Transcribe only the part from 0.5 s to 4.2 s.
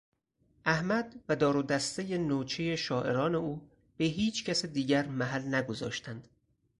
احمد و دار و دستهی نوچه شاعران او به